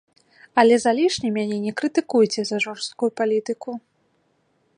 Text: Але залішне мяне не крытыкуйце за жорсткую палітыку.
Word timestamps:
Але 0.61 0.75
залішне 0.85 1.29
мяне 1.37 1.57
не 1.67 1.73
крытыкуйце 1.81 2.41
за 2.51 2.57
жорсткую 2.67 3.11
палітыку. 3.23 3.71